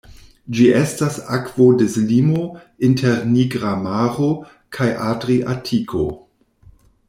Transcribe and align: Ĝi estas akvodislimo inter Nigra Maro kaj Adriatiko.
Ĝi 0.59 0.63
estas 0.77 1.19
akvodislimo 1.35 2.47
inter 2.89 3.21
Nigra 3.35 3.75
Maro 3.85 4.33
kaj 4.79 4.89
Adriatiko. 5.13 6.05